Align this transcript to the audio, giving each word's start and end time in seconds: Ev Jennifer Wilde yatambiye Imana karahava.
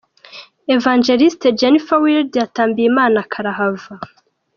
Ev 0.73 0.83
Jennifer 1.59 1.99
Wilde 2.03 2.37
yatambiye 2.41 2.87
Imana 2.91 3.19
karahava. 3.31 3.93